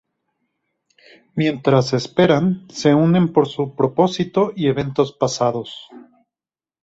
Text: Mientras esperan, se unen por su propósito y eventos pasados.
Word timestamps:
Mientras 1.35 1.93
esperan, 1.93 2.67
se 2.71 2.95
unen 2.95 3.31
por 3.31 3.47
su 3.47 3.75
propósito 3.75 4.51
y 4.55 4.65
eventos 4.67 5.13
pasados. 5.13 5.89